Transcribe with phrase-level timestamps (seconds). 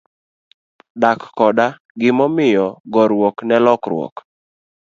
[1.01, 1.67] Dak koda
[1.99, 4.15] gima omiyo, goruok ne lokruok.